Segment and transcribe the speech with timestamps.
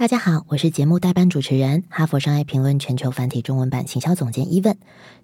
[0.00, 4.78] 大家好，我是节目代班主持人，哈佛商业评论全球繁体中文版行销总监伊问。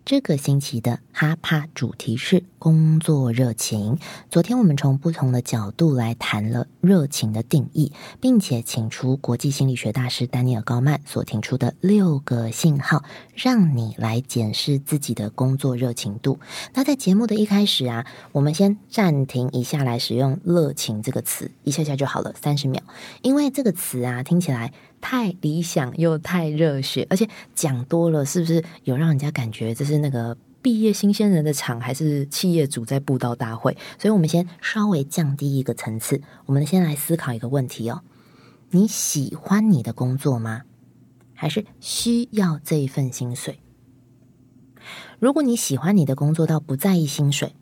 [0.04, 3.98] 这个星期的哈帕主题是工作热情。
[4.30, 13.02] 昨天我们从不同的角度来谈了热情的定义，并且请出国际心理学大师丹尼尔高曼所提出的六个信号，
[13.34, 16.38] 让你来检视自己的工作热情度。
[16.74, 22.82] 那在节目的一开始啊，我们先暂停一下来使用“热情”这个词，一下下就好了，三十秒。
[23.23, 24.66] 因为这个词啊，听起来
[25.01, 29.98] 太理想又太热血，而且讲多了，是不是有让人家感觉这是？
[29.98, 33.77] 那个毕业新鲜人的场，还是企业主在布道大会？
[33.98, 38.02] 所以，我们先稍微降低一个层次，我们先来思考一个问题哦：
[38.71, 40.63] 你喜欢你的工作吗？
[41.35, 43.59] 还是需要这一份薪水？
[45.18, 47.55] 如果你喜欢你的工作到不在意薪水。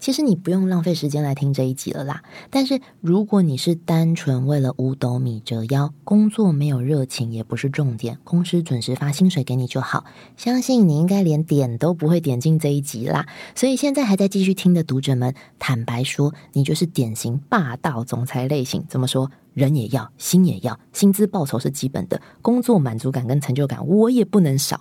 [0.00, 2.22] 其实你不用浪费时间来听这一集了啦。
[2.50, 10.04] 但是如果你是单纯为了五斗米折腰，工作没有热情也不是重点，公司准时发薪水给你就好，
[10.36, 13.26] 相信你应该连点都不会点进这一集啦。
[13.54, 18.82] 所以现在还在继续听的读者们，坦白说，你就是典型霸道总裁类型。
[18.88, 19.30] 怎么说？
[19.52, 24.80] 人也要，心也要，薪资报酬是基本的，工作满足感跟成就感我也不能少。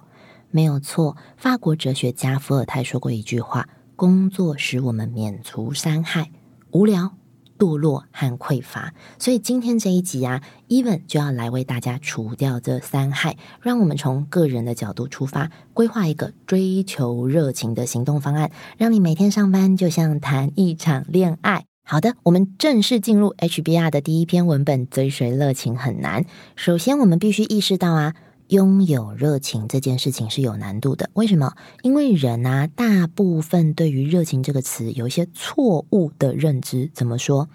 [0.52, 3.68] 没有错，法国哲学家伏尔泰说过一句话。
[4.00, 6.32] 工作使我们免除伤害、
[6.72, 7.12] 无聊、
[7.58, 21.66] 堕落和匮乏，所以今天这一集啊，Even 就要来为大家除掉这三害，让我们从个人的角度出发，规划一个追求热情的行动方案，让你每天上班就像谈一场恋爱。
[21.84, 26.24] 好的，我们正式进入 HBR 的第一篇文本：追随热情很难。
[26.56, 28.16] 首先，我们必须意识到啊。
[28.50, 31.54] 拥有热情这件事情是有难度的，为什么？
[31.84, 36.90] 因为人啊，大部分对于热情这个词有一些错误的认知。
[36.92, 37.48] 怎么说？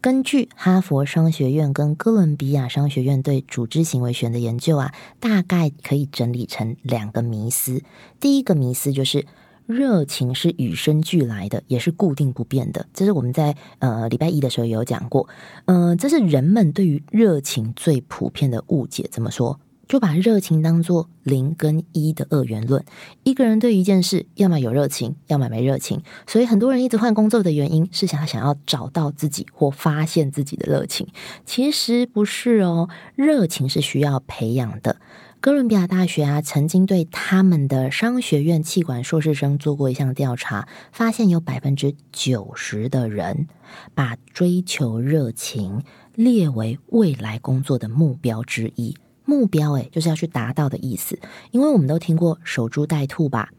[0.00, 7.82] 根据哈佛商学院跟哥伦比亚商学院对组织行为学的研究啊，大概可以整理成两个迷思。
[8.18, 9.26] 第一个迷思就是
[9.66, 12.86] 热情是与生俱来的，也是固定不变的。
[12.94, 15.28] 这是我们在呃礼拜一的时候有讲过。
[15.66, 19.06] 嗯，这是人们对于热情最普遍的误解。
[19.12, 19.60] 怎么说？
[19.88, 22.84] 就把热情当做零跟一的二元论。
[23.24, 26.02] 一个人对一件事，要么有热情，要么没热情。
[26.26, 31.08] 所以很多人一直换工作的原因是想要想要找到自己或发现自己的热情。
[31.46, 34.96] 其实不是哦，热情是需要培养的。
[35.40, 43.46] 哥伦比亚大学啊，曾经对他们的商学院气管硕士生做过一项调查，发现有百分之九十的人
[43.94, 45.84] 把追求热情
[46.16, 48.96] 列为未来工作的目标之一。
[49.28, 51.18] 目标诶，就是要去达到的意思。
[51.50, 53.50] 因为我们都听过守株待兔吧？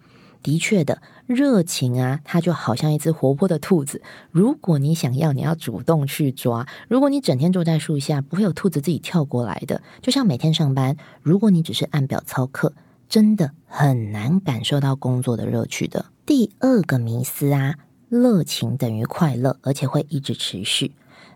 [0.42, 4.02] 的确的，热情啊，它就好像一只活泼的兔子。
[4.32, 6.66] 如果你想要，你要主动去抓。
[6.88, 9.84] 如果你整天坐在树下，不会有兔子自己跳过来的。
[10.02, 12.74] 就像每天上班，如果你只是按表操课，
[13.08, 16.06] 真的很难感受到工作的乐趣的。
[16.26, 17.76] 第二个迷思啊，
[18.10, 20.94] 热情等于快乐，而且会一直持续。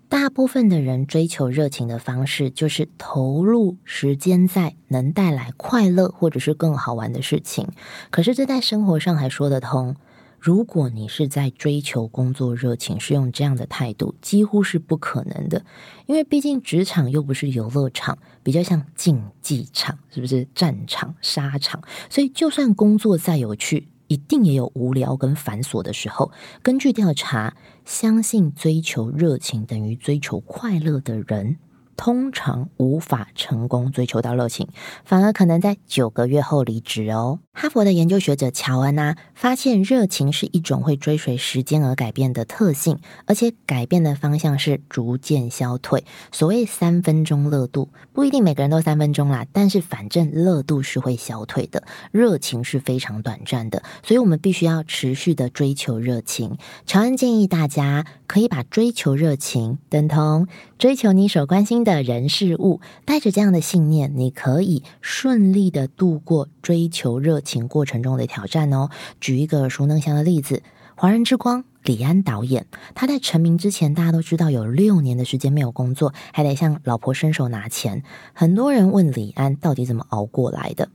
[0.10, 7.68] 大部分的人追求热情的方式，就是投入时间在能带来快乐或者是更好玩的事情。
[8.12, 9.96] 可是这在生活上还说得通。
[10.40, 15.66] 如果你是在追求工作热情，是用这样的态度，几乎是不可能的。
[16.06, 21.82] 因为毕竟职场又不是游乐场，比较像竞技场，是不是战场、沙场？
[22.10, 23.88] 所以就算工作再有趣。
[24.08, 26.32] 一定也有无聊跟繁琐的时候。
[26.62, 27.56] 根据调查，
[27.86, 31.58] 相信追求热情等于追求快乐的人。
[31.96, 34.68] 通常无法成功追求到热情，
[35.06, 37.40] 反而可能在九个月后离职哦。
[37.54, 42.98] 哈佛的研究学者乔恩呐，发现热情是一种会追随时间而改变的特性，
[43.28, 46.04] 而且改变的方向是逐渐消退。
[46.32, 56.58] 所谓三分钟热度，不一定每个人都三分钟啦，但是反正热度是会消退的，热情是非常短暂的，所以我们必须要持续的追求热情。
[56.88, 60.48] 乔恩建议大家可以把追求热情等同
[60.80, 61.84] 追求你所关心。
[61.84, 68.90] 的人事物，带着这样的信念，你可以顺利的度过追求热情过程中的挑战哦。
[69.22, 70.56] 举一个熟能详的例子，
[70.96, 78.04] 《华人之光》李安导演，他在成名之前，大家都知道有六年的时间没有工作，还得向老婆伸手拿钱。
[78.34, 80.90] 很多人问李安到底怎么熬过来的，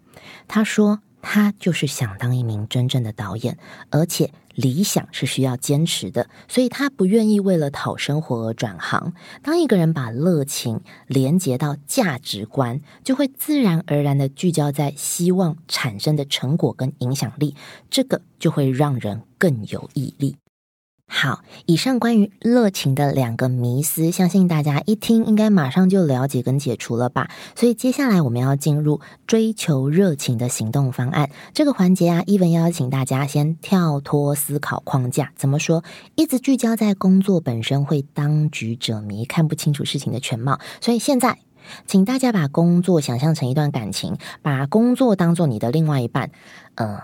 [0.48, 3.58] 他说：“他就是想当一名真正的导演，
[3.90, 9.12] 而且理想是需要坚持的，所以他不愿意为了讨生活而转行。
[9.42, 17.54] 当一个人把热情连接到价值观，就会自然而然的聚焦在希望产生的成果跟影响力，
[17.90, 20.36] 这个就会让人更有毅力。
[21.10, 27.30] 好，以上关于热情的两个迷思，相信大家一听应该马上就了解跟解除了吧。
[27.56, 35.32] 所以接下来我们要进入追求热情的行动方案这个环节啊，伊文邀请大家先跳脱思考框架。
[35.34, 35.82] 怎么说？
[36.14, 40.60] 一直聚焦在工作本身，会当局者迷，看不清楚事情的全貌。
[40.80, 41.38] 所以现在。
[41.86, 46.30] 请大家把工作想象成一段感情，把工作当做你的另外一半。
[46.76, 46.96] 嗯，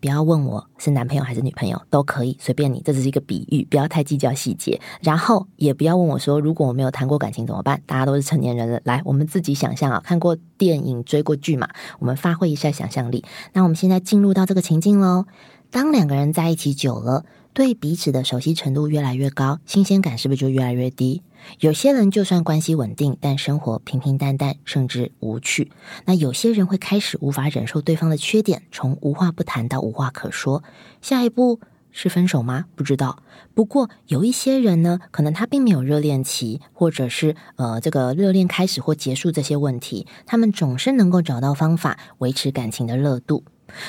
[0.00, 4.80] 不要问我是男朋友还是女朋友，都可以随便你，这只是一个比喻，不要太计较细节。
[5.02, 7.80] 然后也不要问我说，如果我没有谈过感情怎么办？
[7.86, 11.68] 大家都是成年人了，来，我们自己想象啊，看过电影、追过剧嘛，
[12.00, 13.24] 我们发挥一下想象力。
[13.52, 15.26] 那我们现在进入到这个情境喽。
[15.70, 21.22] 当两个人在一起久了，对彼此的熟悉程度越来越高，新鲜感是不是就越来越低？
[21.58, 25.72] 有些人就算关系稳定，但生活平平淡淡，甚至无趣。
[26.04, 30.62] 那有些人会开始无法忍受对方的缺点，从无话不谈到无话可说。
[31.00, 31.60] 下一步
[31.90, 32.66] 是分手吗？
[32.76, 33.22] 不知道。
[33.54, 43.42] 不过有一些人呢，可能他并没有热恋期，或者是呃这个热恋开始或结束这些问题，他们总是能够找到方法维持感情的热度。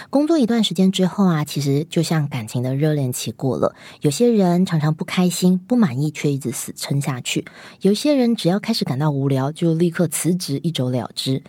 [0.10, 3.76] 工作一段时间之后啊，其实就像感情的热恋期过了。
[4.02, 7.44] 有些人常常不开心、不满意，却一直死撑下去；
[7.82, 11.44] 有些人只要开始感到无聊，就立刻辞职，一走了之。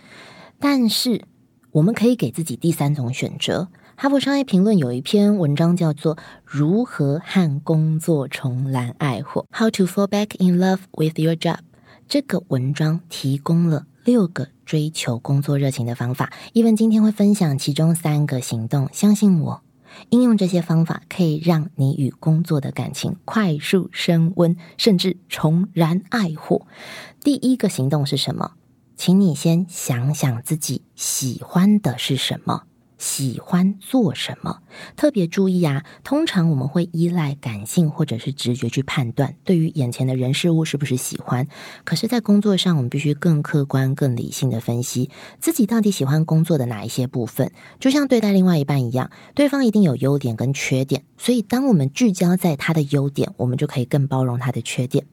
[0.59, 1.23] 但是，
[1.71, 3.67] 我们可以给自己第三种选择。
[3.95, 6.15] 哈佛商业评论有一篇文章叫做
[6.45, 11.59] 《如何和工作重燃爱火》（How to Fall Back in Love with Your Job）。
[12.07, 13.85] 这个文章提供了。
[14.03, 18.89] 六个追求工作热情的方法，伊文今天会分享其中三个行动。
[18.91, 19.61] 相信我，
[20.09, 26.65] 应用这些方法可以让你与工作的感情快速升温，甚至重燃爱火。
[27.21, 28.53] 第一个行动是什么？
[28.95, 32.63] 请你先想想自己喜欢的是什么。
[33.03, 34.61] 喜欢做什么？
[34.95, 35.83] 特别注意啊！
[36.05, 41.45] 通常我们会依赖感性或者是直觉去判断，对于眼前的人事物是不是喜欢。
[41.83, 45.09] 可是，在工作上，我们必须更客观、更理性的分析
[45.41, 47.51] 自己到底喜欢工作的哪一些部分。
[47.77, 55.05] 就像对待另外一半一样，对方一定有优点跟缺点，所以当我们聚焦在他的优点，我们就可以更包容他的缺点。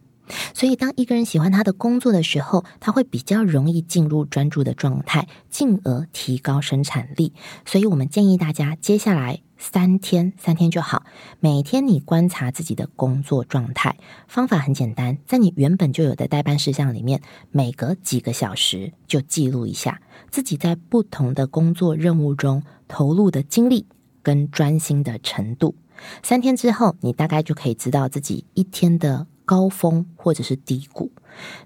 [0.55, 7.33] 所以，当一个人喜欢他的工作的时候，他会比较容易进入专注的状态，进而提高生产力。
[7.65, 11.05] 所以我们建议大家，接下来三天，三天就好。
[11.39, 13.97] 每天你观察自己的工作状态，
[14.27, 20.01] 方法很简单，在你原本就有的代办事项里面，每隔几个小时就记录一下
[20.31, 23.87] 自己在不同的工作任务中投入的精力
[24.23, 25.75] 跟专心的程度。
[26.23, 29.27] 三天之后，你大概就可以知道自己一天的。
[29.51, 31.11] 高峰或者是低谷，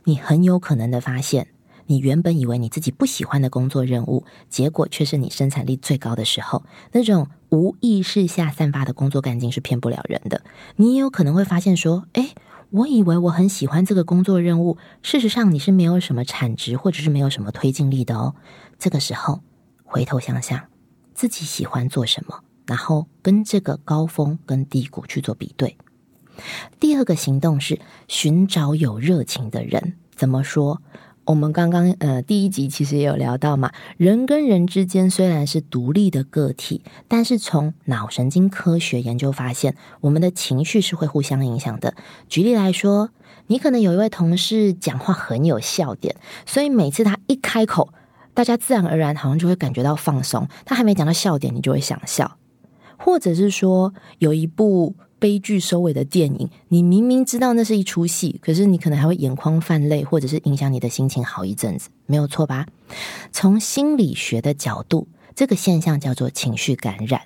[0.05, 1.49] 你很有可能的发现，
[1.85, 6.63] 你原本以为你自己不喜欢的工作任务，结果却是你生产力最高的时候。
[6.93, 10.41] 那种无意识下散发的工作干劲是骗不了人的。
[10.77, 12.31] 你也有可能会发现说，哎，
[12.71, 18.35] 我以为我很喜欢这个工作任务，事实上你是没有什么产值或者是没有什么推进力的哦。
[18.79, 19.41] 这个时候
[19.85, 20.59] 回头想想
[21.13, 25.77] 自己喜欢做什么，然后跟这个高峰跟低谷去做比对。
[26.81, 29.95] 第二个行动是寻找有热情的人。
[30.15, 30.81] 怎么说？
[31.27, 41.95] 我们刚刚呃第一集其实也有聊到嘛，人跟人之间虽然是独立的个体，但是从脑神经科学研究发现，我们的情绪是会互相影响的。
[42.29, 43.09] 举例来说，
[43.47, 46.15] 你可能有一位同事讲话很有笑点，
[46.45, 47.89] 所以每次他一开口，
[48.35, 50.47] 大家自然而然好像就会感觉到放松。
[50.67, 52.37] 他还没讲到笑点，你就会想笑，
[52.99, 54.95] 或者是说有一部。
[55.25, 62.67] 悲剧收尾的电影，你明明知道那是一出戏，可是你可能还会眼眶泛泪，或者是影响你的心情好一阵子，没有错吧？
[63.33, 67.23] 从心理学的角度，这个现象叫做情绪感染。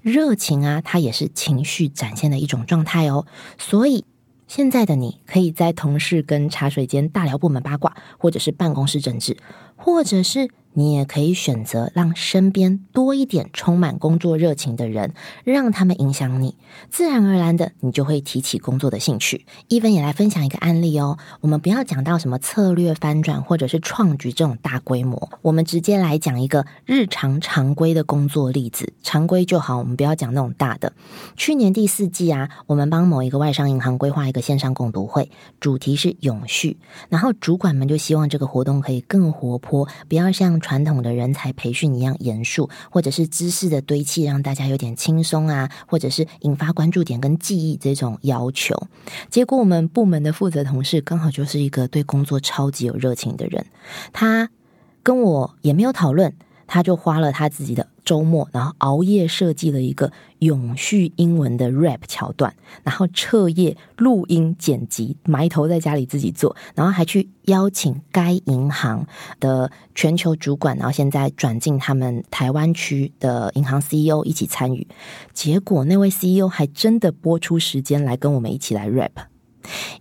[0.00, 3.26] 热情啊，它也是情绪展现的一种状态哦。
[3.58, 4.04] 所以
[4.46, 9.36] 现在的你可以在同事跟茶水间大聊部门八卦，或者是办公室政治，
[9.74, 10.48] 或者是。
[10.72, 15.12] 你也可以选择让身边多一点充满工作热情的人，
[15.42, 16.54] 让他们影响你，
[16.90, 19.44] 自然而然的，你就会提起工作的兴趣。
[19.66, 21.18] 一芬也来分享一个案例哦。
[21.40, 29.78] 我们不要讲到什么策略翻转或者是创举这种大规模，我们直接来讲一个日常常规的工作例子，常规就好。
[29.78, 30.92] 我们不要讲那种大的。
[31.36, 36.76] 去年第四季啊，我们帮某一个外商银行规划一个线上共读会，主题是永续，
[37.08, 40.59] 然后主管们就希望这个活动可以更活泼，不要像。
[40.60, 48.76] 传统的人才培训一样严肃，或者是知识的堆砌让大家有点轻松啊，或者是引发关注点跟记忆这种要求。
[49.28, 53.66] 结果我们部门的负责同事刚好就是一个对工作超级有热情的人，
[54.12, 54.50] 他
[55.02, 56.34] 跟我也没有讨论。
[56.72, 69.04] 他就花了他自己的周末，然后熬夜设计了一个永续英文的 rap 桥段，然后彻夜录音剪辑，埋头在家里自己做，然后还去邀请该银行
[69.40, 74.86] 的全球主管，然后现在转进他们台湾区的银行 CEO 一起参与。
[75.32, 79.29] 结果那位 CEO 还真的播出时间来跟我们一起来 rap。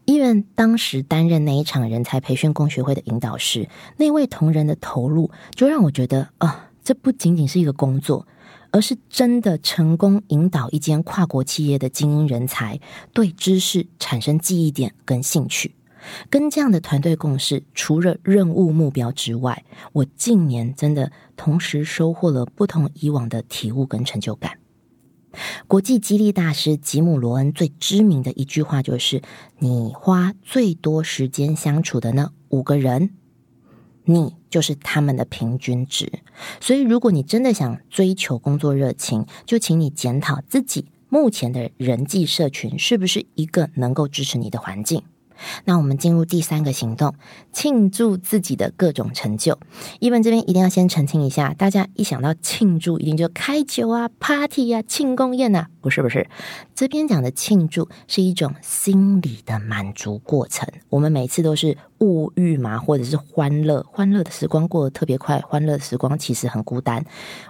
[0.06, 8.28] 伊文当时担任那一场人才培训工学会的引导师，那位同仁的投入，就让我觉得啊，这不仅仅是一个工作，
[8.72, 12.80] 而是真的成功引导一间跨国企业的精英人才
[13.14, 15.76] 对知识产生记忆点跟兴趣。
[16.30, 24.58] 跟这样的团队共事，除了任务目标之外，我近年真的同时收获了不同以往的体悟跟成就感。
[25.68, 29.22] 国际激励大师吉姆·罗恩最知名的一句话就是
[29.60, 33.12] ：“你花最多时间相处的那五个人，
[34.06, 36.12] 你就是他们的平均值。”
[36.60, 45.04] 所以，如果你真的想追求工作热情，就请你检讨自己目前的人际社群是不是一个能够支持你的环境。
[45.66, 47.14] 那我们进入第三个行动，
[47.52, 49.60] 庆祝自己的各种成就。
[50.00, 56.30] 伊文这边一定要先澄清一下，大家一想到庆祝，一定就开酒啊、party 啊、庆功宴啊，不是不是。
[56.76, 60.68] 这边讲的庆祝是一种心理的满足过程。
[60.90, 67.06] 我们每次都是物欲嘛，或者是欢乐，欢乐的时光过得特别快，欢乐的时光其实很孤单。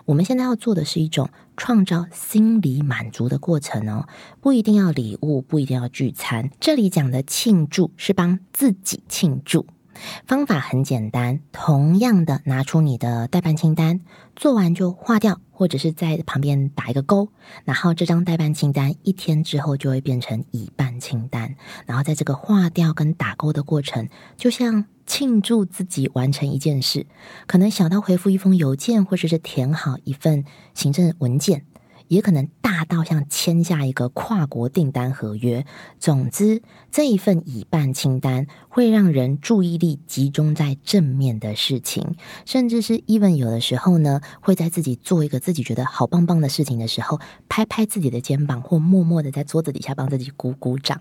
[0.05, 4.07] 我们现在要做的是一种创造心理满足的过程哦，
[4.41, 6.49] 不一定要礼物，不一定要聚餐。
[6.59, 9.65] 这里讲的庆祝是帮自己庆祝。
[10.25, 13.99] 方法很简单，同样的拿出你的代办清单，
[14.35, 17.27] 做完就划掉，或者是在旁边打一个勾，
[17.65, 21.53] 然后这张代办清单一天之后就会变成已办清单，
[21.85, 27.05] 然后在这个划掉跟打勾的过程，就像庆祝自己完成一件事，
[27.45, 31.65] 可能小到回复一封邮件，或者是填好一份行政文件。
[32.09, 35.65] 也可能大到像签下一个跨国订单合约。
[35.97, 36.61] 总之，
[36.91, 50.99] 这一份已办清单会让人注意力集中在正面的事情，甚至是 even 有的时候呢，会在自己做一个自己觉得好棒棒的事情的时候，拍拍自己的肩膀，或默默的在桌子底下帮自己鼓鼓掌。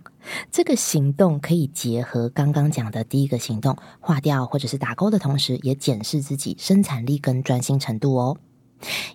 [0.50, 8.36] 这个行动可以结合刚刚讲的第一个行动，划掉或者是打勾的同时，也检视自己生产力跟专心程度哦。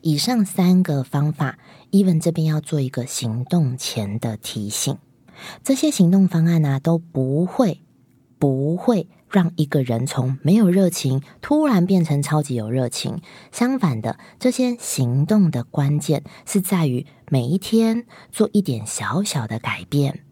[0.01, 1.57] 以上三个方法
[1.91, 4.97] ，even 这边要做一个行动前的提醒。
[5.63, 7.79] 这些行动方案呢，都不会
[8.37, 13.21] 不会让一个人从没有热情突然变成超级有热情。
[13.51, 20.23] 相反的，这些行动的关键是在于每一天做一点小小的改变，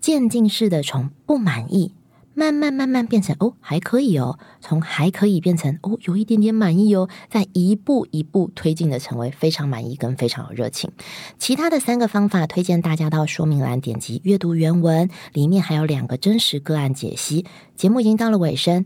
[0.00, 1.95] 渐进式的从不满意。
[2.38, 10.92] 慢慢慢慢变成哦还可以哦，从还可以变成哦有一点点满意哦，再一步一步推进的成为非常满意跟非常有热情。
[11.38, 17.46] 其他的三个方法推荐大家到说明栏点击阅读原文，里面还有两个真实个案解析。
[17.74, 18.84] 节目已经到了尾声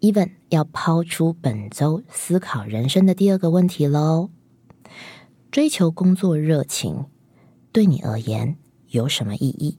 [0.00, 4.30] ，Even 要抛出本周思考人生的第二个问题喽：
[5.50, 7.06] 追求工作热情
[7.72, 8.56] 对你而言
[8.90, 9.78] 有什么意义？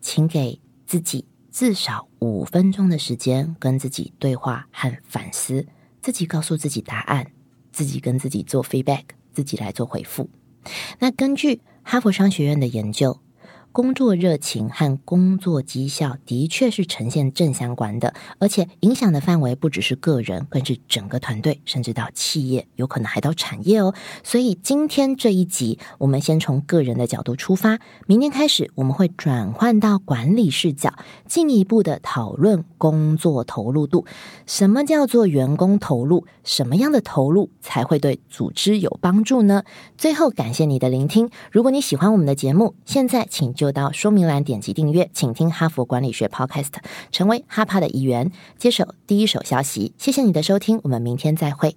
[0.00, 1.26] 请给自己。
[1.58, 5.66] 至少五分钟的时间跟自己对话和反思，
[6.00, 7.32] 自己告诉自己答案，
[7.72, 10.30] 自己跟自己做 feedback，自己来做回复。
[11.00, 13.18] 那根据哈佛商学院的研究。
[13.78, 23.94] 工作热情和工作绩效的确是呈现正相关的，而且影响的范围不只是个人，更是整个团队，甚至到企业，有可能还到产业哦。
[24.24, 30.92] 所以今天这一集，我们先从个人的角度出发，明天开始我们会转换到管理视角，
[31.28, 34.04] 进一步的讨论工作投入度。
[34.44, 36.26] 什么叫做员工投入？
[36.42, 39.62] 什么样的投入才会对组织有帮助呢？
[39.96, 41.30] 最后，感谢你的聆听。
[41.52, 46.72] 如果你喜欢我们的节目，现在请就到说明栏点击订阅，请听哈佛管理学 Podcast，
[47.10, 49.94] 成为哈帕的一员，接手第一手消息。
[49.98, 51.76] 谢谢你的收听，我们明天再会。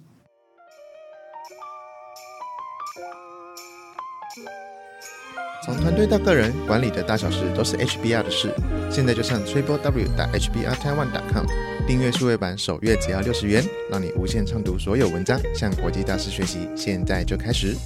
[5.64, 8.52] 从团队到个人，管理的大小事都是 HBR 的事。
[8.90, 11.46] 现在就上 Triple W 打 HBR Taiwan com
[11.86, 16.68] 订阅数位版，首月只要六十元，让你无限畅读所有文章，向国际大师学习。
[16.74, 17.76] 现在就开始。